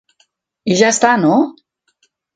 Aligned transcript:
I 0.71 0.77
ja 0.79 0.89
està, 0.95 1.11
no? 1.27 1.35